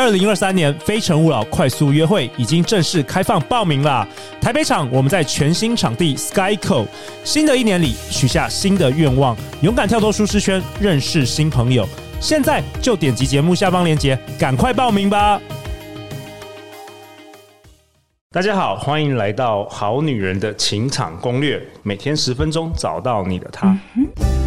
[0.00, 4.08] 二零二三年《非诚勿扰》快速约会已经正式开放报名啦！
[4.40, 6.86] 台北场我们在全新场地 Skyco，
[7.22, 11.86] 新的一年里许下新的愿望，勇敢跳脱舒适圈，认识新朋友。
[12.18, 15.38] 现在就点击节目下方链接，赶快报名吧！
[18.30, 23.78] 大家好，欢迎来到《好女人的情场攻略》，每天十分钟，找到你的他。
[23.94, 24.39] 嗯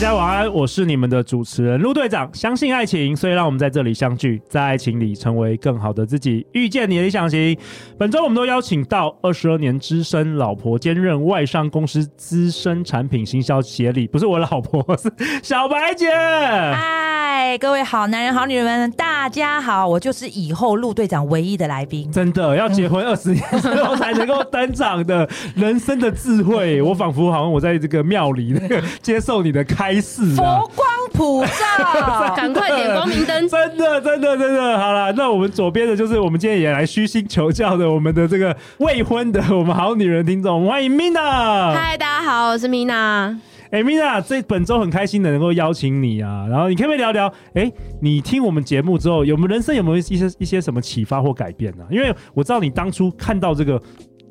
[0.00, 2.26] 大家晚安，我是你们的主持人陆队长。
[2.32, 7.54] 相信爱情，所以让我们在这里相聚，在爱情里成为更好的自己，遇见你的理想型。
[7.98, 16.08] 本周我们都邀请到二十二年资深老婆，兼任外商公司资深产品行销协理，不是我老婆， 是小白姐。
[17.32, 22.10] 嗨，各位好男人好女人们，大家好，我就是以后陆队长唯一的来宾。
[22.10, 30.34] 真的要结婚二十年之后才能够登场的人生的智慧，我仿佛好像我在这个庙里那个 接受你的开示。
[30.34, 33.48] 佛光普照， 赶快点光明灯！
[33.48, 41.72] 真的，真的，真的，好了，那我们左边的就是我们今天也来虚心求教的，我们的这个未婚的我们好女人听众，欢迎 Mina。
[41.72, 43.49] 嗨，大家好，我是 Mina。
[43.70, 47.32] 哎米娜这本周很开心的能够邀请你啊，然后你可不可以聊聊？
[47.54, 53.80] 哎、你听我们节目之后，有没有人生有没有一些一些什么启发或改变呢、因为我知道你当初看到这个。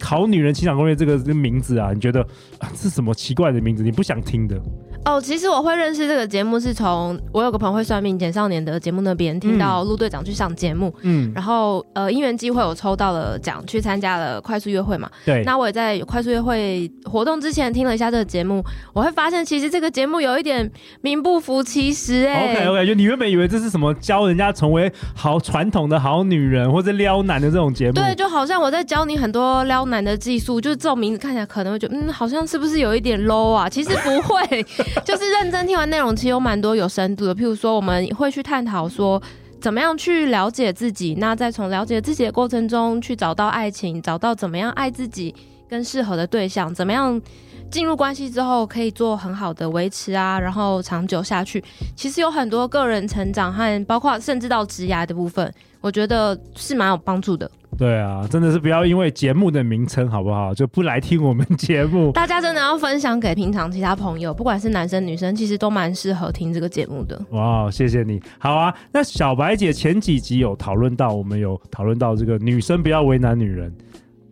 [0.02, 2.22] 考女人情场攻略这个这个名字啊，你觉得
[2.58, 3.84] 啊是什么奇怪的名字？
[3.84, 4.58] 你不想听的？
[5.06, 20.70] 哦，其实我会认识这个节目是从我有个朋友会算命简少年的节目那边听到陆队长去上节目，嗯，然后呃因缘机会我抽到了奖去参加了快速约会嘛，对，那我也在快速约会活动之前听了一下这个节目，我会发现其实这个节目有一点
[21.02, 22.52] 名不符其实哎、欸。
[22.52, 33.68] OK OK，就你原本以为这是什么教人家成为好传统的好女人或者撩男的这种节目，对，就好像我在教你很多撩男的技术，就是这种名字看起来可能会觉得嗯好像是不是有一点 low 啊？
[33.68, 34.66] 其实不会。
[35.06, 37.36] 就是认真听完内容，其实有蛮多有深度的。
[37.36, 39.22] 譬如说，我们会去探讨说，
[39.62, 45.34] 怎么样去了解自己，那再从了解自己的过程中去找到爱情，找到怎么样爱自己
[45.68, 47.22] 跟适合的对象，怎么样
[47.70, 51.64] 进入关系之后可以做很好的维持啊，然后长久下去。
[51.96, 57.50] 其实有很多个人成长和包括甚至到职涯的部分，我觉得是蛮有帮助的。
[57.80, 62.12] 对啊，真的是不要因为节目的名称好不好，就不来听我们节目。
[62.14, 67.18] 大家真的要分享给平常其他朋友，不管是男生女生，其实都蛮适合听这个节目的。
[67.30, 68.22] 哇，谢谢你。
[68.38, 73.74] 好啊，那小白姐前几集有讨论到，我们有讨论到这个女生不要为难女人，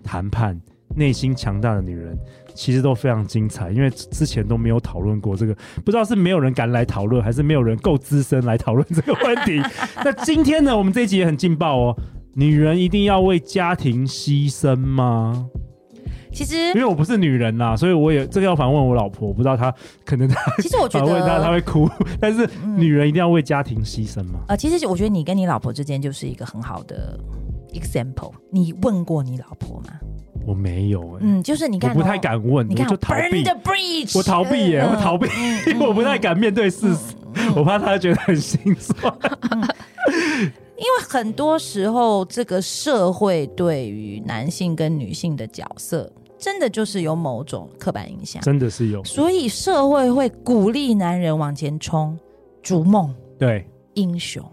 [0.03, 0.59] 谈判
[0.93, 2.17] 内心强大的女人，
[2.53, 3.71] 其实都非常精彩。
[3.71, 9.61] 因为之前都没有讨论过这个，不知道是没有人敢来讨论，还是没有人够资深来讨论这个问题。
[10.03, 11.97] 那今天呢，我们这一集也很劲爆哦。
[12.37, 15.49] 女人一定要为家庭牺牲吗？
[16.31, 19.73] 其实，因为我不是女人呐，所以我也这个要反问我老婆，我不知道她
[20.05, 21.89] 可能她其实我觉得问她她会哭，
[22.19, 24.41] 但是女人一定要为家庭牺牲吗？
[24.41, 27.19] 啊、嗯呃，其实我觉得你跟你老婆之间就是一个很好的
[27.73, 28.31] example。
[28.51, 29.93] 你问过你老婆吗？
[30.45, 33.43] 我没有、欸，嗯，就是你看、哦，我不太敢问，你看我就逃避，
[34.15, 35.27] 我逃避耶、欸，嗯、我逃避，
[35.73, 39.11] 嗯、我不太敢面对事实，嗯、我怕她觉得很心酸。
[40.77, 49.03] 嗯因为很多时候，这个社会对于男性跟女性的角色，真的就是有某种刻板印象，真的是有。
[49.03, 52.17] 所以社会会鼓励男人往前冲，
[52.61, 54.43] 逐梦，对，英雄。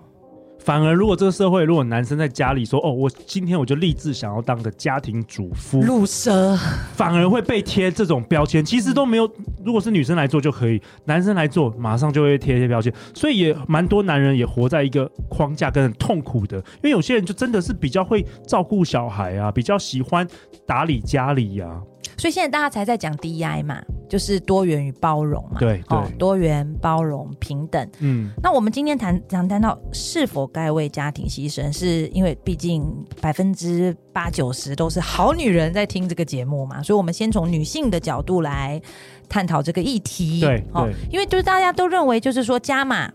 [0.64, 6.56] 反而，如果这个社会，如果男生在家里说：“哦，我今天我就立志想要当个家庭主夫，入蛇”，
[6.96, 8.64] 反而会被贴这种标签。
[8.64, 9.30] 其实都没有，
[9.62, 12.90] 如果是女生来做就可以，男生来做马上就会贴一些标签。
[13.12, 16.56] 所以也蛮多男人也活在一个框架，跟很痛苦的。
[16.56, 20.26] 因为有些人就真的是比较会照顾小孩啊，比较喜欢
[20.66, 21.82] 打理家里呀、啊。
[22.16, 27.88] 所以现在大家才在讲 DEI 嘛，就是多元与包容嘛，对对、哦，多元包容平等。
[28.00, 32.84] 嗯，那我们今天谈想谈到是否该为家庭牺牲，是因为毕竟
[33.20, 38.80] 百分之八九十都是好女人在听这个节目嘛，所以我们先从女性的角度来
[39.28, 40.40] 探讨这个议题。
[40.40, 43.10] 对，对，哦，因为就是大家都认为，就是说家嘛，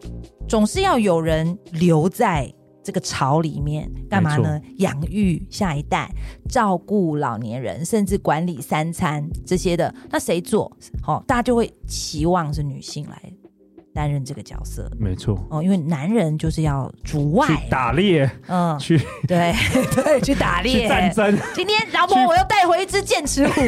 [0.48, 2.54] 总是要有人留在。
[2.90, 4.60] 这个巢里面干嘛呢？
[4.78, 6.12] 养育下一代，
[6.50, 10.76] 照顾老年人，甚至管理三餐这些的，那谁做？
[11.00, 13.22] 好、哦，大家就会期望是女性来
[13.94, 18.98] 担任这个角色，没错哦，因为男人就是要主外去打猎，嗯，去
[19.28, 19.54] 对
[19.96, 21.38] 对，去打猎战争。
[21.54, 23.62] 今天老婆，我又带回一只剑齿虎，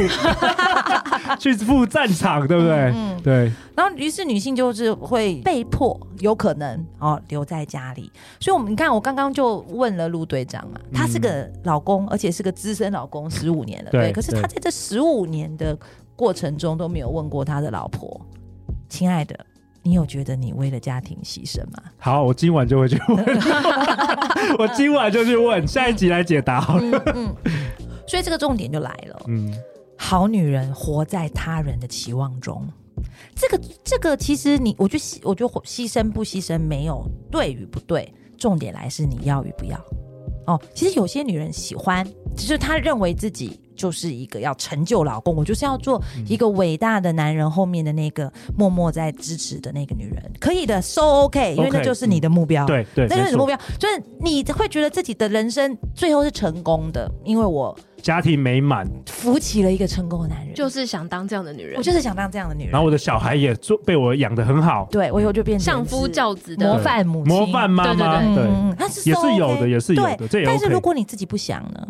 [1.40, 2.74] 去赴战场，对不对？
[2.74, 3.52] 嗯，嗯对。
[3.76, 8.12] 然后，于是女性就是会被迫有可能哦留在家里。
[8.40, 14.12] 所以，我们你看，我刚刚就问了陆队长嘛，他是个老公，而且是个资深老公，十五年了，对，对。
[14.12, 15.76] 可是他在这十五年的
[16.16, 18.22] 过程中都没有问过他的老婆，
[18.88, 19.36] 亲爱的。
[19.84, 21.84] 你有觉得你为了家庭牺牲吗？
[21.98, 23.26] 好，我今晚就会去问。
[24.60, 27.04] 我今晚就去问，下一集来解答好了。
[27.16, 27.56] 嗯，嗯，
[28.08, 29.22] 所以这个重点就来了。
[29.28, 29.52] 嗯，
[29.98, 32.68] 好女人活在他人的期望中。
[33.36, 39.80] 这个这个，其实你，我觉得，我觉得牺牲不牺牲没有对与不对，重点来是你要与不要。
[40.46, 42.06] 哦，其实有些女人喜欢，
[42.36, 57.78] 只是她认为自己就是一个要成就老公，我就是要做一个伟大的男人后面的那个默默在支持的那个女人，可以的，so OK，因为那就是你的目标，对对，那就是你的目标，就是你会觉得自己的人生最后是成功的，因为我。
[58.02, 61.78] 家庭美满，扶起了一个成功的男人，就是想当这样的女人。
[61.78, 62.72] 我就是想当这样的女人。
[62.72, 68.20] 然后我的小孩也做被我养的很好，对我以后就变成相夫教子的模范母亲、模范妈妈。
[68.36, 70.28] 对，但是也是有的，也是有的。
[70.28, 71.88] 这但是如果你自己不想呢？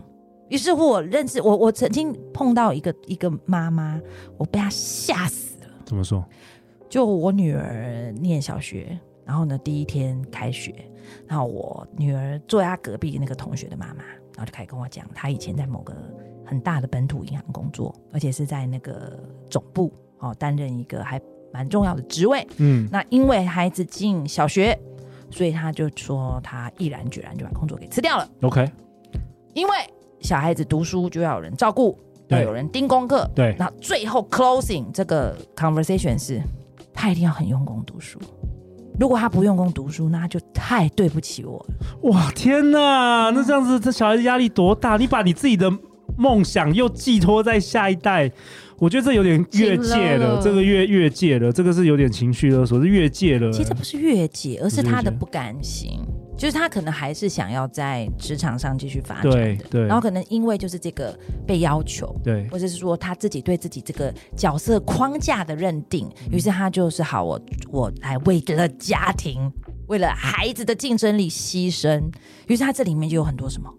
[0.50, 3.98] 于是乎，我认识我，我曾经碰到一个一个妈妈，
[4.38, 5.68] 我被她吓死了。
[5.86, 6.26] 怎么说？
[6.90, 10.76] 就我女儿念小学，然后呢，第一天开学，
[11.26, 14.04] 然后我女儿坐在她隔壁那个同学的妈妈。
[14.36, 15.94] 然后就开始跟我讲，他以前在某个
[16.46, 19.20] 很大的本土银行工作，而且是在那个
[19.50, 21.22] 总部哦，担任一个还
[21.54, 22.46] 蛮重要的职位。
[22.58, 24.78] 嗯，那因为孩子进小学，
[25.30, 28.30] 所以他就说他毅然决然就把工作给辞掉了。
[28.42, 28.70] OK，
[29.54, 29.74] 因为
[30.20, 31.98] 小孩子读书就要有人照顾，
[32.28, 33.30] 要有人盯功课。
[33.36, 36.42] 对，那最后 closing 这个 conversation 是，
[36.94, 38.20] 他一定要很用功读书。
[39.00, 42.10] 如果他不用功读书，那他就太对不起我了。
[42.10, 43.32] 哇，天哪！
[43.32, 44.98] 那这样子，这小孩子压力多大？
[44.98, 45.72] 你把你自己的
[46.18, 48.32] 梦想又寄托在下一代，
[48.78, 50.36] 我觉得这有点越界了。
[50.36, 53.52] 了这个越越界了，这个是有点情绪勒索，是越界了。
[53.52, 56.00] 其实这不是越界，而是他的不甘心。
[56.42, 59.82] 就是他可能还是想要在职场上继续发展的，对对。
[59.86, 61.16] 然后可能因为就是这个
[61.46, 67.40] 被要求，对，或者是说他自己对自己这个角色框架的认定，于是他就是好，我
[67.70, 69.52] 我来为了家庭，
[69.86, 72.12] 为了孩子的竞争力牺牲。
[72.48, 73.72] 于是他这里面就有很多什么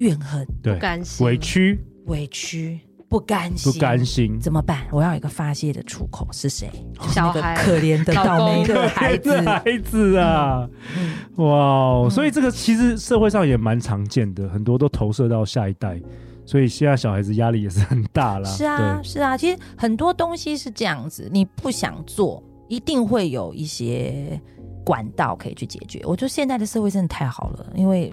[0.00, 2.80] 怨恨、对，不甘心、委屈、委屈。
[3.14, 4.88] 不甘心，不甘心，怎么办？
[4.90, 6.68] 我要有一个发泄的出口，是谁？
[7.10, 10.68] 小孩，可怜的倒霉的孩子， 孩子啊！
[10.96, 16.02] 嗯、哇、嗯，所以这个其实社会上也蛮常见的，很多都投射到下一代，
[16.44, 18.50] 所以现在小孩子压力也是很大啦。
[18.50, 24.40] 是啊，是啊，其实很多东西是这样子，你不想做，一定会有一些
[24.84, 26.02] 管道可以去解决。
[26.04, 28.12] 我觉得现在的社会真的太好了，因为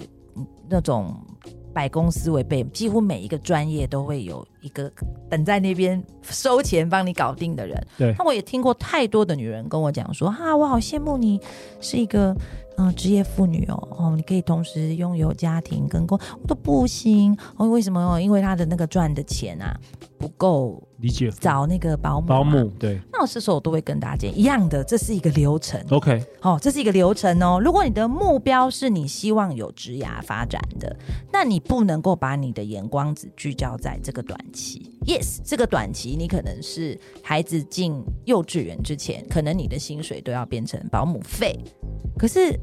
[0.69, 1.19] 那种。
[1.73, 4.91] 百公司为备，几乎每一个专业都会有一个
[5.29, 7.87] 等在那边收钱帮你搞定的人。
[7.97, 11.39] 对，那我也听过太多的女人跟我讲说：“啊，我好羡慕你
[11.79, 12.35] 是一个
[12.77, 17.67] 嗯职业妇女哦，哦，你可以同时拥有家庭跟工，我都不行哦。
[17.69, 18.21] 为什么？
[18.21, 19.75] 因为他的那个赚的钱啊
[20.17, 22.99] 不够。”理解，找那个保姆，保姆对。
[23.11, 25.83] 那我这时候我都会跟大家讲一样的，这是一个流程。
[25.89, 27.59] OK，好、哦，这是一个流程哦。
[27.63, 30.95] 如果你的目标是你希望有职涯发展的，
[31.33, 34.91] 那你不能够把你的眼光只聚焦在这个短期。
[35.05, 41.59] Yes，这个短期你可能是孩子进幼稚园之前，可能你的薪水都要变成保姆费，
[42.17, 42.59] 可是。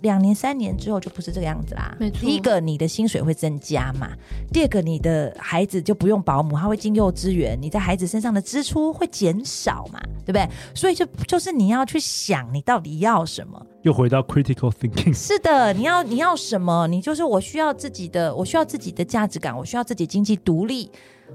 [0.00, 1.96] 两年三年之后就不是这个样子啦。
[1.98, 2.20] 没错。
[2.20, 4.10] 第一个，你的薪水会增加嘛？
[4.52, 10.00] 第二个，你的孩子就不用保姆，他会进幼稚园，你在孩子身上的支出会减少嘛？
[10.24, 10.48] 对不对？
[10.74, 13.60] 所以就就是你要去想，你到底要什么？
[13.82, 15.12] 又回到 critical thinking。
[15.14, 16.86] 是的，你要你要什么？
[16.86, 20.90] 你就是我需要自己的，我需要自己的价值感，我需要自己经济独立。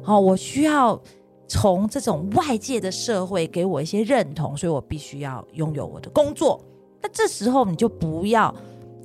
[0.06, 1.00] 哦，我需要
[1.48, 6.64] 从这种外界的社会给我一些认同，所以我必须要拥有我的工作。
[7.04, 8.56] 那这时候你就不要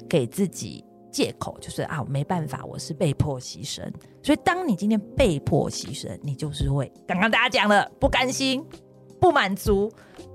[0.08, 3.82] 给自己借口，就是啊，没办法，我是被迫牺牲。
[4.22, 8.64] 所以，当你今天被迫牺牲，你就是会刚刚大家讲了，不甘心、
[9.20, 9.90] 不满足、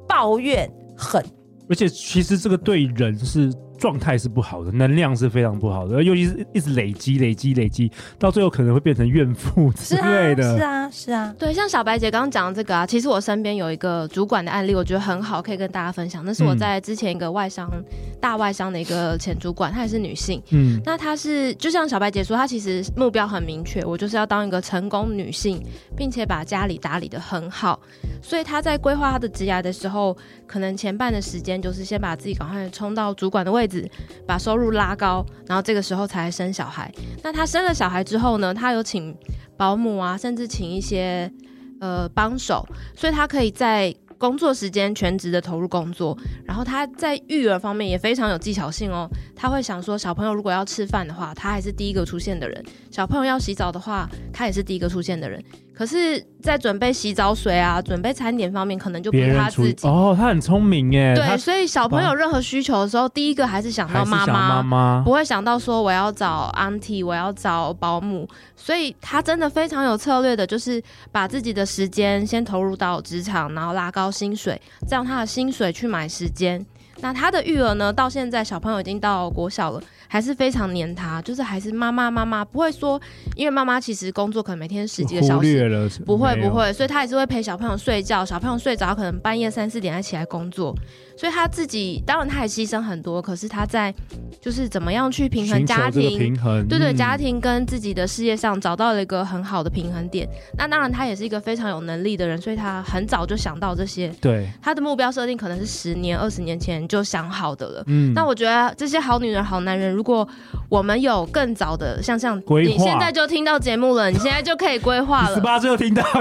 [0.05, 1.23] 抱怨、恨。
[1.69, 10.57] 而且，其实这个对人是状态是不好的，能量是非常不好的，尤其是一直累积、累积、累积，到最后可能会变成怨妇之类的。
[10.57, 16.23] 是啊，是啊，对，像小白姐刚刚讲的这个啊，其实我身边有一个主管的案例，我觉得很好，可以跟大家分享。
[16.25, 17.83] 那是我在之前一个外商、嗯、
[18.21, 20.41] 大外商的一个前主管，她也是女性。
[20.51, 25.61] 嗯，那她是就像小白姐说，她其实目标很明确，我就是要当一个成功女性，
[25.95, 27.79] 并且把家里打理的很好。
[28.21, 30.15] 所以她在规划她的职涯的时候，
[30.47, 33.89] 可能前半的时间就是先把自己赶快冲到主管的位置，
[34.27, 36.91] 把收入拉高，然后这个时候才生小孩。
[37.23, 39.15] 那他生了小孩之后呢，他有请
[39.57, 41.31] 保姆啊，甚至请一些
[41.79, 42.65] 呃帮手，
[42.95, 43.95] 所以他可以在。
[44.19, 49.05] 工作时间全职的投入工作，然后他在育儿方面也非常有技巧性哦。
[49.35, 55.43] 他会想说，小朋友如果要吃饭的话，他还是第一个出现的人；小朋友要洗澡的话，他也是第一个出现的人。
[55.75, 59.87] 可是，在准备洗澡水啊、准备餐点方面，可能就不是他自己。
[59.87, 61.13] 哦，他很聪明耶。
[61.15, 68.27] 对，所以小朋友任何需求的时候，第一个还是想到妈妈，妈妈不会想到说我要找 auntie，我要找保姆。
[68.55, 76.65] 所以他真的非常有策略的，就是把自己的时间先投入到职场，然后拉高薪水，这样他的薪水去买时间。
[77.03, 77.91] 那他的育儿呢？
[77.91, 79.83] 到现在小朋友已经到国小了。
[80.07, 83.01] 还是非常黏他，就是还是妈妈妈妈，不会说，
[83.35, 90.75] 因为妈妈其实工作可能每天十几个小时，不会不会，所以他也是会陪小朋友睡觉，小朋友睡着可能半夜三四点才起来工作，
[91.17, 93.91] 所以他自己当然他也牺牲很多，可是他在
[94.39, 100.29] 就是怎么样去平衡家庭平衡，对对，家庭跟自己的事业上找到了一个很好的平衡点。
[100.59, 107.83] 那当然他也是一个非常有能力的人，所以他很早就想到这些，对，他的目标设定可能是十年二十年前就想好的了。
[107.87, 110.27] 嗯，那我觉得这些好女人好男人如如果
[110.67, 115.33] 我们有更早的，像像你现在就听到节目了，你现在就可以规划了。
[115.33, 116.03] 十八岁就听到，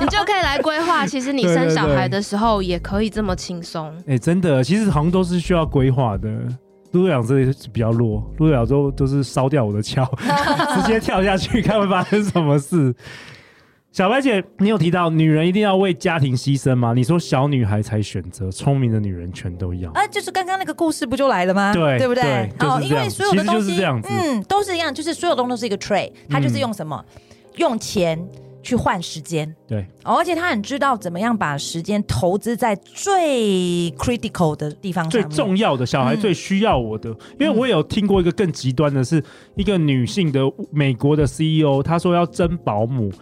[0.00, 1.06] 你就可以来规划。
[1.06, 3.94] 其实你生小孩的时候也可以这么轻松。
[4.00, 6.28] 哎、欸，真的，其实好像都是需要规划的。
[6.90, 10.04] 陆队长这里比较弱，陆队长都都是烧掉我的桥，
[10.74, 12.92] 直接跳下去看会发生什么事。
[13.92, 16.94] 小白姐，你有提到女人一定要为家庭牺牲吗？
[16.94, 19.90] 你说小女孩才选择，聪明的女人全都要。
[19.92, 21.74] 啊，就是刚刚那个故事不就来了吗？
[21.74, 22.22] 对，对不对？
[22.58, 27.04] 对哦，就是、因为所有的东西，嗯，都是一样，就是所有东西都是一个 trade，它就是用什么？
[27.14, 27.22] 嗯、
[27.56, 28.18] 用钱
[28.62, 29.54] 去换时间。
[29.68, 37.10] 对、哦，而且他很知道怎么样把时间投资在最 critical 的地方上，最重要的小孩最需要我的。
[37.10, 39.22] 嗯、因为我有听过一个更极端的是，
[39.54, 43.12] 一个女性的美国的 CEO，她说要争保姆。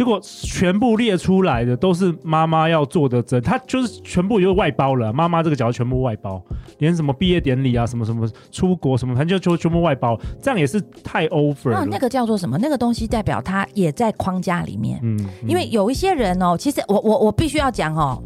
[0.00, 5.12] 结果全部列出来的都是妈妈要做的针，他就是全部就外包了。
[5.12, 6.42] 妈妈这个角色全部外包，
[6.78, 11.84] 连什么毕业典礼啊，什么什么出国什么，反正就全部外包，这样也是太 over 了。
[11.84, 12.56] 那个叫做什么？
[12.56, 14.98] 那个东西代表他也在框架里面。
[15.02, 18.22] 嗯，嗯，因为有一些人哦，其实我我我必须要讲哦，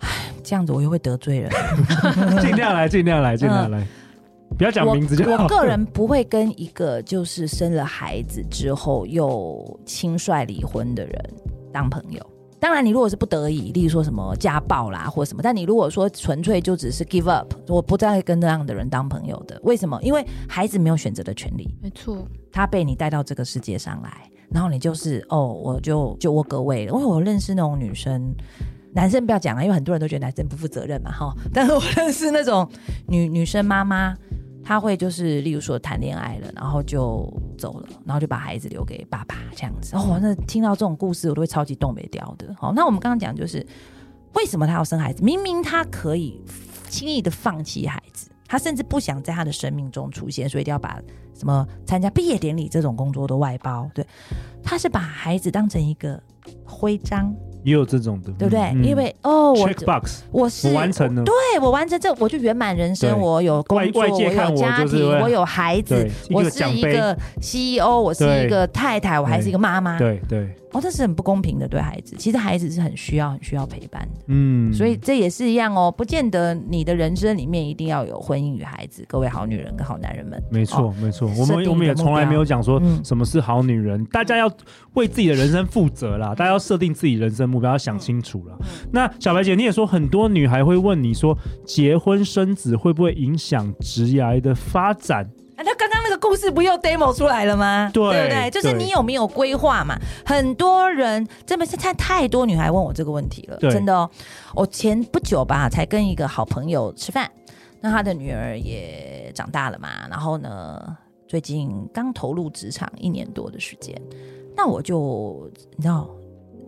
[0.00, 0.08] 唉，
[0.42, 1.48] 这样子我又会得罪人。
[2.42, 3.78] 尽量来，尽量来，尽量来。
[3.78, 3.88] 嗯
[4.56, 5.44] 不要讲名字就好。
[5.44, 11.34] 我个人不会跟一个就是生了孩子之后又轻率离婚的人
[11.72, 12.20] 当朋友。
[12.60, 19.58] 当然，你如果是不得已，例如说什么家暴啦或什么，但你如果说纯粹就只是 give up，我不再跟那样的人当朋友的。
[19.64, 20.00] 为什么？
[20.00, 21.68] 因为孩子没有选择的权利。
[21.82, 26.92] 没错，他被你带到这个世界上来，然后你就是哦，我就就我各位了。
[26.92, 28.32] 因为我认识那种女生，
[28.94, 31.34] 男生不要讲了，因为很多人都觉得男生不负责任嘛，哈。
[31.52, 32.68] 但是我认识那种
[33.08, 34.16] 女女生妈妈。
[34.72, 39.94] 他会就是，例如说谈恋爱了，然后就走了，然后就把孩子留给爸爸这样子。
[39.94, 42.54] 哦，那听到这种故事，我都会超级动没掉的。
[42.58, 43.66] 好，那我们刚刚讲就是，
[44.32, 45.22] 为什么他要生孩子？
[45.22, 46.40] 明明他可以
[46.88, 50.98] 轻易的放弃孩子，他甚至不想在他的生命中出现，所以一定要把
[51.34, 53.90] 什么参加毕业典礼这种工作都外包。
[53.92, 54.06] 对，
[54.62, 56.18] 他是把孩子当成一个
[56.64, 57.30] 徽章。
[57.62, 58.60] 也有这种的，对不对？
[58.74, 63.18] 嗯、因为哦，我 check box，我是我完成了，对我完成这，我就圆满人生。
[63.18, 69.98] 我有工作，我有家庭，我有孩子，我是一个 CEO，我是一个太太，我还是一个妈妈。
[69.98, 70.48] 对对。
[70.72, 72.16] 哦，这是很不公平的对孩子。
[72.18, 74.20] 其实孩子是很需要、很需要陪伴的。
[74.28, 79.04] 嗯，所以这也是一样哦，不见得你的人生里面一定要有婚姻与孩子。
[79.06, 81.28] 各位好女人跟好男人们，没错、哦、没错。
[81.38, 84.50] 我们我们也从来没有讲说什么是好女人，嗯、大家要
[84.94, 88.56] 为自己的人生负责啦，大家要设定自己人生目标，要想清楚了。
[88.60, 91.36] 嗯、那小白姐，你也说很多女孩会问你说，
[91.66, 95.28] 结婚生子会不会影响职涯的发展？
[95.64, 97.90] 那刚刚那个故事不又 demo 出来了吗？
[97.92, 98.50] 对，对不对？
[98.50, 99.96] 就是你有没有规划嘛？
[100.24, 104.08] 很多人真的是太太多女孩问我这个问题了，真的哦。
[104.54, 107.30] 我前不久吧，才跟一个好朋友吃饭，
[107.80, 114.00] 那他的女儿也长大了嘛，然后呢，最近刚投入职场一年多的时间，
[114.56, 116.08] 那我就你知道，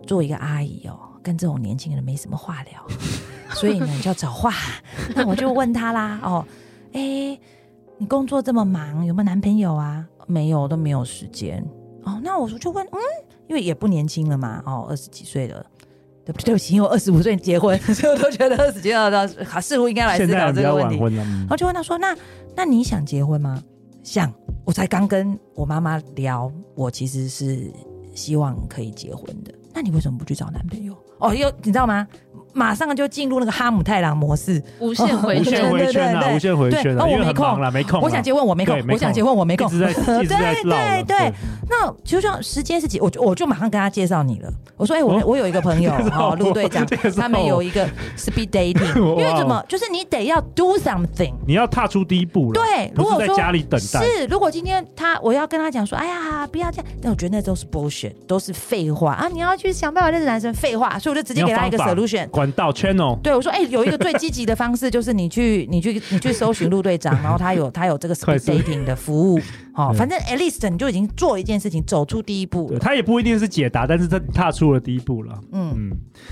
[0.07, 2.85] 做一个阿姨哦，跟这种年轻人没什么话聊，
[3.49, 4.53] 所以呢，就要找话。
[5.15, 6.45] 那我就问他啦，哦。
[6.93, 7.41] 哎、欸，
[7.97, 10.05] 你工作这么忙，有没有男朋友啊？
[10.27, 11.63] 没有，都没有时间。
[12.03, 12.99] 哦，那我说就问，嗯，
[13.47, 15.65] 因为也不年轻了嘛，哦，二十几岁了。
[16.25, 20.97] 对不对不起，因为我二十五岁结婚， 所以我都觉得二十几岁的好似乎应该来思考这个问题。
[21.15, 22.17] 然后就问他说：“那
[22.55, 23.63] 那你想结婚吗？”
[24.01, 24.33] 想，
[24.65, 27.71] 我才刚跟我妈妈聊，我其实是
[28.15, 29.53] 希望可以结婚的。
[29.71, 30.95] 那你为什么不去找男朋友？
[31.19, 32.07] 哦，又你知道吗？
[32.53, 36.95] 马上就进入那个哈姆太郎模式，无限回圈，无限回圈啊，无限回圈。
[36.95, 37.99] 然后我没空了，没空。
[37.99, 38.81] 我想结婚，我没空。
[38.89, 39.69] 我想结婚，我没空。
[39.69, 41.33] 对对对，
[41.69, 44.49] 那就像时间是几，我就我就马上跟他介绍你了。
[44.77, 46.85] 我说，哎，我我有一个朋友 哦，陆队长，
[47.17, 47.85] 他们有一个
[48.17, 52.61] speed dating， 因为怎么，就是你得要 do something，你要踏出第一步了。
[52.61, 59.27] 对，如果在家里等待，是如果今天他我要跟他讲说，哎呀，不要这样，但我觉得那都是 bullshit，都是废话啊！
[59.27, 63.15] 你要去想办法认识男生，废话，所以我就直接给他一个 solution，管道 channel。
[63.21, 69.39] 对，我说，哎、欸，有一个最积极的方式，就是你去，你去，你去搜寻陆队长， 然后他有他有这个 speed dating 的服务，
[69.75, 72.79] 哦，反正 at least 你就已经做一件事情，走出第一步了。
[72.79, 75.39] 他也不一定是解答，但是他踏出了第一步了。
[75.51, 75.91] 嗯嗯，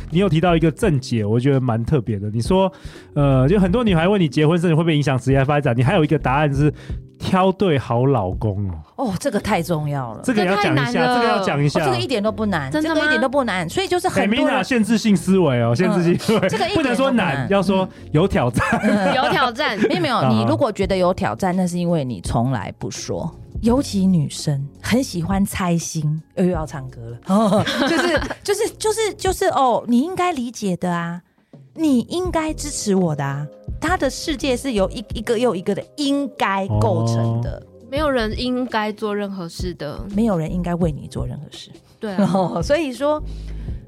[0.10, 2.32] 你有提到一个正解，我觉得蛮特别的。
[2.32, 2.74] 你说，
[3.14, 6.74] 呃，就很多女孩问你结婚甚至会不会影响职业发展，你还有一个答案是。
[7.24, 13.06] 挑对好老公哦，哦，这个太重要了，这个要讲一下，这个要讲一下，这个一点都不难，真的吗？
[13.06, 18.64] 一点都不难，所以就是很多限制性思维哦，限制性思维，这个不能说难，要说有挑战，
[19.16, 31.22] 有挑战， 没有没有，你如果觉得有挑战，那是因为你从来不说，尤其女生很喜欢猜心，又要唱歌了，哦 就是就是就是就是哦，你应该理解的啊，
[31.76, 33.48] 你应该支持我的啊。
[33.84, 37.62] 他的世界是由一一个又一个的应该构成的，
[37.92, 41.70] 没有人应该做任何事的，没有人应该为你做任何事。
[42.00, 43.22] 对啊， 所以说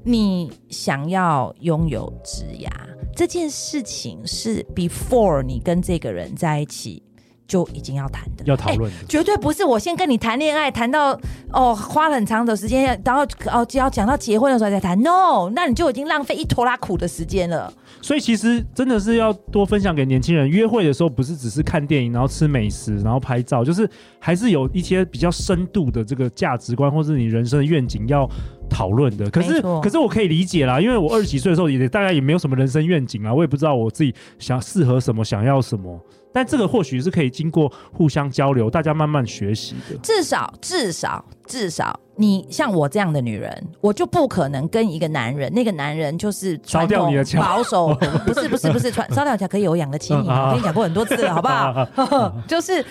[0.04, 2.68] 你想要拥有职涯
[3.16, 7.02] 这件事情，是 before 你跟这个人在一起
[7.46, 11.18] 就已经要谈的，要讨论的，绝对不是我先跟你谈恋爱，谈到
[11.52, 13.22] 哦花了很长的时间，然后
[13.52, 17.72] 哦就要讲到结婚的时候再谈，no，那你就已经浪费一拖拉苦的时间了。
[18.02, 23.88] 所以其实真的是要多分享给年轻人，约会的时候不是只是看电影，然后吃美食，然后拍照，就是
[24.18, 28.28] 还是有一些比较深度的这个价值观，或是你人生的愿景要
[28.68, 29.28] 讨论的。
[29.30, 35.98] 可是可是我可以理解啦，因为我二十几岁的时候也大概也没有什么人生愿景啊，我也不知道我自己想适合什么，想要什么。
[36.32, 39.96] 但这个或许是可以经过互相交流，大家慢慢学习的。
[40.02, 47.88] 至少至少至少，你像我这样的女人，我就不可能跟一个男人，那个男人就是传统保守，
[48.26, 52.36] 不是不是不是传 烧掉桥可以有养得起你，我跟你讲过很多次了，好不好？
[52.46, 52.84] 就是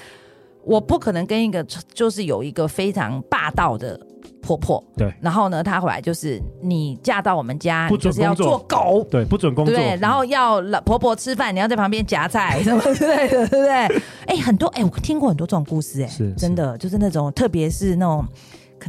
[0.64, 1.64] 我不可能跟一个
[1.94, 4.00] 就是有一个非常霸道的。
[4.42, 4.84] 婆婆。
[4.98, 14.02] 对，然后呢，她回来就是你嫁到我们家，不准就是要做狗，对，不准工作，对，然后要老婆婆吃饭，你要在旁边夹菜 什么之类的，对不对？
[14.28, 16.34] 哎，很多哎，我听过很多这种故事，哎，是。
[16.34, 18.26] 真的，就是那种，特别是那种。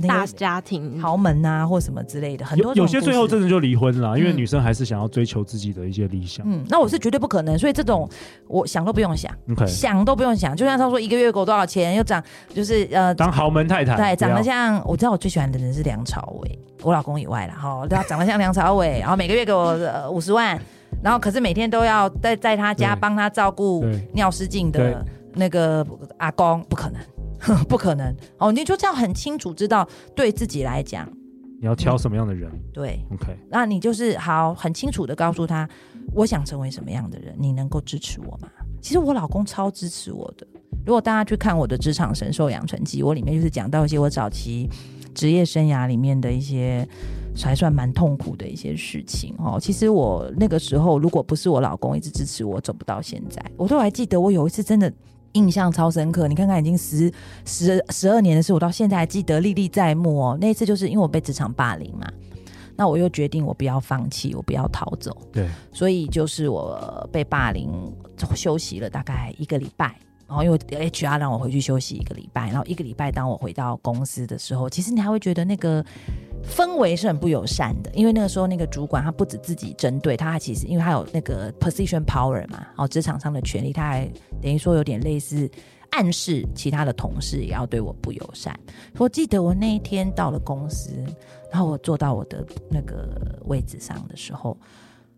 [0.07, 1.01] 大家庭。
[1.01, 6.45] 豪门啊，或什么之类的，很多有些最后真的就离婚了，因为女生还是想要追求自己的一些理想。
[6.49, 8.09] 嗯，那我是绝对不可能，所以这种
[8.49, 9.33] 我想都不用想，
[9.67, 10.57] 想都不用想。
[10.57, 12.23] 就像他说一个月给我多少钱，又长
[12.53, 19.77] 就是呃当豪门太太，对，长得像我知道我最喜欢的人是梁朝伟，我老公以外了 哈，他长得像梁朝伟，然后每个月给我
[20.11, 20.61] 五十万，
[21.03, 25.87] 然后可是每天都要在在他家帮他照顾尿失禁的那个
[26.19, 27.01] 阿公，不可能。
[27.69, 28.51] 不可能哦！
[28.53, 31.09] 你就这样很清楚知道，对自己来讲，
[31.61, 32.51] 你要挑什么样的人？
[32.73, 35.69] 对，OK，那你就是好很清楚的告诉他，
[36.13, 38.49] 我想成为什么样的人，你能够支持我吗？
[38.81, 40.47] 其实我老公超支持我的。
[40.85, 44.69] 如果大家去看我的职场神兽养成记，我里面就是讲到一些我早期
[45.15, 46.87] 职业生涯里面的一些
[47.43, 49.59] 还算蛮痛苦的一些事情哦。
[49.61, 53.45] 其实我那个时候，如果不是我老公一直支持我，走不到现在。
[53.57, 54.93] 我都还记得，我有一次真的。
[55.37, 57.13] 印象超深刻，你看看已经十
[57.45, 60.39] 十十二年的事，我到现在还记得历历在目哦。
[60.41, 62.11] 那一次就是因为我被职场霸凌嘛，
[62.75, 65.15] 那我又决定我不要放弃，我不要逃走。
[65.31, 67.71] 对，所以就是我被霸凌，
[68.35, 69.95] 休息了大概一个礼拜。
[70.27, 75.85] 然后因为 HR 让我回去休息一个礼拜，然后一个礼拜当我回到公司的时候，其实你还会觉得那个。
[76.49, 84.09] 氛围是很不友善的，因为那个时候那个主管他不止自己针对他，还其实因为他有那个 position power 嘛，哦，职场上的权力，他还
[84.41, 85.51] 等于说有点类似
[85.91, 88.59] 暗示其他的同事也要对我不友善。
[88.99, 90.93] 我记得我那一天到了公司，
[91.51, 94.57] 然后我坐到我的那个位置上的时候，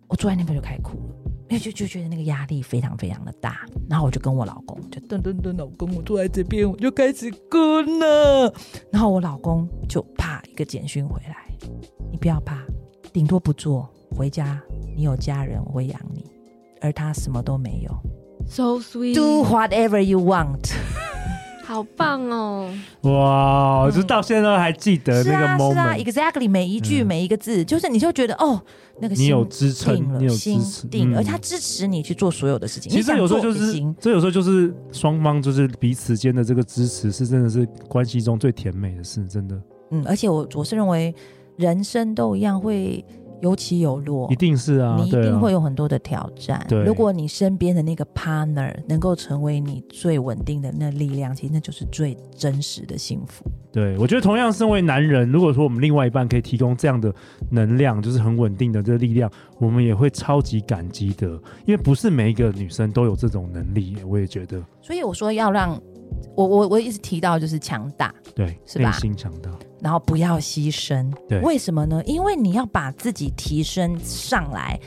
[0.06, 3.66] 我坐在那边就开始哭了，因为就就觉得那个压力非常非常的大。
[3.88, 7.58] 然后我就跟我老公就噔噔噔，老公我坐在这边，我就开始哭
[7.98, 8.52] 了。
[8.92, 11.48] 然后我老公就啪一个简讯回来，
[12.10, 12.62] 你不要怕，
[13.12, 14.60] 顶多不做，回家
[14.94, 16.24] 你有家人，我会养你。
[16.80, 17.90] 而他什么都没有
[18.46, 20.72] ，，so sweet，do whatever you want。
[21.68, 22.66] 好棒哦！
[23.02, 25.94] 哇，就到现在都还记得那个 moment，是啊
[26.32, 28.58] ，exactly，每一句每一个字，就是你就觉得哦，
[29.02, 32.90] 那个你有支撑，你有支持，定，而他支持你去做所有的事情。
[32.90, 39.60] 其实有时候就是，这有时候就是双方就是彼此间的这个支持，是真的是关系中最甜美的事，真的。
[39.90, 41.14] 嗯，而且我我是认为
[41.56, 43.04] 人生都一样会。
[43.40, 46.64] 有起有落，一定是啊，你一定会有很多的挑战。
[46.68, 53.44] 对，如果你身边的那个 partner 能够成为你最稳定的那力量，其实那就是最真实的幸福。
[53.70, 57.14] 对，我觉得同样身为男人，如果说我们另外一半可以提供这样的
[57.50, 61.28] 能量，就是很稳定的这个力量，我们也会超级感激的。
[61.64, 64.60] 因为不是每一个女生都有这种能力，我也觉得。
[64.82, 65.80] 所以我说要让
[66.34, 68.90] 我我我一直提到就是强大，对，是吧？
[68.90, 69.50] 内心强大。
[69.80, 72.02] 然后不要牺牲，对，为什么呢？
[72.04, 74.78] 因为你要把自己提升上来，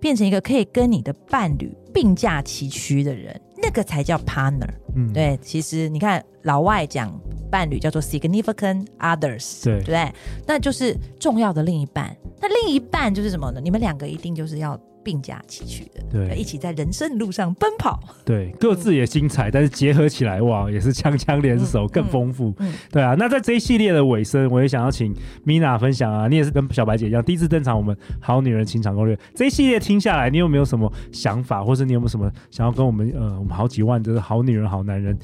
[0.00, 4.68] 变成一个可以跟你的伴侣并驾齐驱的人，那个才叫 partner。
[4.96, 5.38] 嗯，对。
[5.40, 7.12] 其实你看老外讲
[7.50, 10.12] 伴侣叫做 significant others，对，对不对？
[10.46, 12.16] 那就是重要的另一半。
[12.40, 13.60] 那另一半就是什么呢？
[13.62, 14.80] 你们两个一定就是要。
[15.06, 23.14] 并驾齐驱的，对，一起在人生路上奔跑，对，各自也精彩，嗯、但是结合起来哇，也是枪枪联手，更丰富，嗯嗯嗯、对啊。
[23.16, 35.16] 那在这一系列的尾声，我也想要请 Mina 分享啊，你也是跟小白姐一样，第一次登场，我们好女人情场攻略这一系列听下来，你有没有什么想法，或是你有没有什么想要跟我们呃，我们好几万就是好女人好男人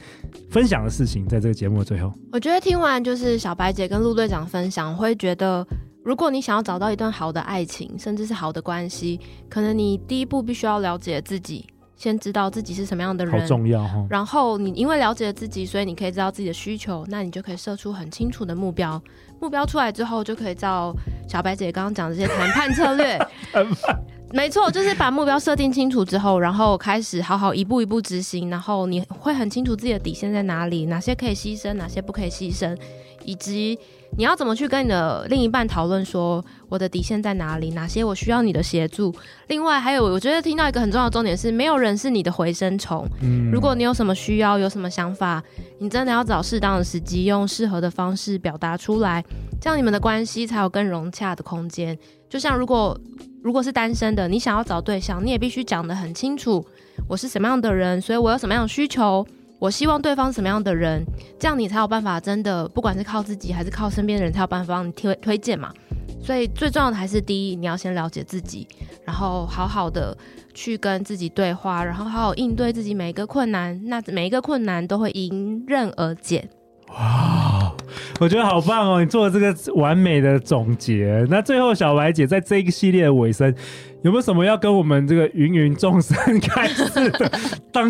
[0.48, 5.66] 分享的事情，在这个节目的最后，我觉得听完就是小白姐跟陆队长分享，我会觉得。
[6.04, 14.04] 如果你想要找到一段好的爱情，甚至是好的关系，可能你第一步必须要了解自己，先知道自己是什么样的人，好重要哈。
[14.10, 19.00] 然后你因为了解了自己，所以你可以知道自己的需求，那你就可以设出很清楚的目标。
[19.40, 20.92] 目标出来之后，就可以照
[21.28, 23.16] 小白姐刚刚讲的这些谈判策略。
[24.32, 32.76] 没错，就是把目标设定清楚之后，然后开始好好一步一步执行，然后你会很清楚自己的底线在哪里，哪些可以牺牲，哪些不可以牺牲，
[33.24, 33.78] 以及。
[34.14, 37.70] 你要怎么去跟你的另一半讨论说我的底线在哪里？
[37.70, 39.10] 哪些我需要你的协助？
[39.46, 43.08] 另外还有，我觉得听到一个很重要的重点是，没有人是你的回声虫。
[43.22, 45.42] 嗯，如果你有什么需要，有什么想法，
[45.78, 49.24] 你真的要找适当的时机，用适合的方式表达出来，
[49.62, 51.96] 这样你们的关系才有更融洽的空间。
[52.28, 53.00] 就像如果
[53.44, 56.66] 如果是单身的，你想要找对象，你也必须讲得很清楚，
[57.08, 59.24] 我是什么样的人，所以我有什么样的需求。
[59.60, 61.04] 我希望对方什么样的人，
[61.38, 65.72] 这样你才有办法真的，不管是靠自己还是靠身边的人，才有办法帮你推推荐嘛。
[66.20, 68.66] 所以最重要的还是第一，你要先了解自己，
[69.04, 70.16] 然后好好的
[70.52, 76.48] 去跟自己对话，然后好好应对自己每一个困难，那每一个困难都会迎刃而解。
[76.92, 77.72] 哇，
[78.20, 79.00] 我觉得好棒哦！
[79.00, 81.26] 你做了这个完美的总结。
[81.28, 83.54] 那最后，小白姐在这一个系列的尾声。
[84.02, 87.30] 有没有什么要跟我们这个芸芸众生开始的？
[87.70, 87.88] 当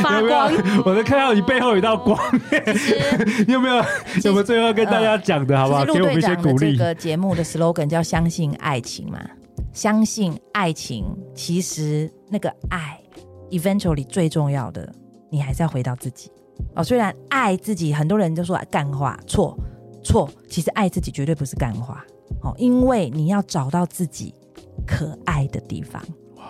[0.00, 0.52] 发光，
[0.84, 2.16] 我能看到你背后有一道光。
[3.44, 3.74] 你有没有？
[4.22, 5.84] 有没有最后跟大家讲的好不好？
[5.84, 6.76] 给我们一些鼓励。
[6.76, 9.18] 这个节目的 slogan 叫“相信爱情”嘛，
[9.72, 11.04] 相信爱情。
[11.34, 13.00] 其实那个爱
[13.50, 14.88] ，eventually 最重要的，
[15.28, 16.30] 你还是要回到自己
[16.74, 16.82] 哦。
[16.82, 19.58] 虽然爱自己，很多人都说干话，错
[20.02, 20.28] 错。
[20.48, 22.04] 其实爱自己绝对不是干话。
[22.42, 24.34] 哦，因为你要找到自己
[24.86, 26.02] 可爱的地方，
[26.36, 26.44] 哇，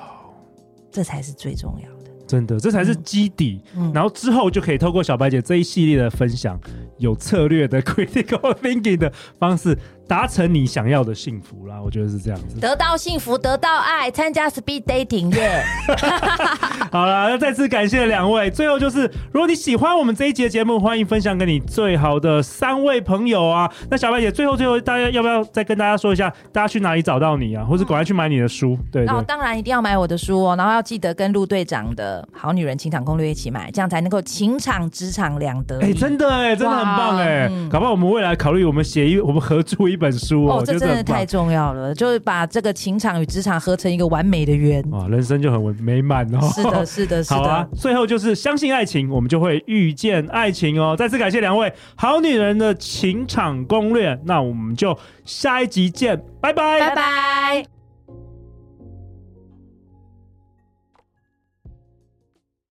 [0.91, 3.61] 这才是最重要的，真的，这才是基底。
[3.77, 6.59] 嗯，然后之后就可以透过小白姐这一系列的分享，
[6.99, 9.79] 有策略的 critical thinking 的方式。
[10.07, 12.61] 达成你想要的幸福啦，我觉得是这样子。
[12.61, 16.87] 得到幸福，得到爱，参加 speed dating 耶、yeah！
[16.93, 18.51] 好了，那再次感谢两位。
[18.51, 23.71] 最后就是，如果你喜欢我们这一集的节目，欢迎分享给你最好的三位朋友啊。
[23.91, 27.65] 那小白姐，最后最后，大家要不要再跟大家说一下，大家去哪里找到你啊？
[27.65, 28.77] 或是赶快去买你的书？
[28.93, 35.81] 对，对，对，那我当然一定要买我的书哦，然后要记得跟陆队长的好女人情场攻略一起买，这样才能够情场职场两得。
[35.81, 37.69] 哎、欸，真的哎，真的很棒哎、嗯。
[37.69, 46.41] 搞不好我们未来考虑我们写一，我们合著一本书哦，这真的太重要了，就是把这个情场与职场合成一个完美的圆，啊，人生就很美满哦。
[46.55, 47.37] 是的，是的， 是的。
[47.37, 50.95] 好啊，最后就是相信爱情，我们就会遇见爱情哦。
[50.97, 57.76] 再次感谢两位好女人的情场攻略，那我们就下一集见，拜拜，拜拜。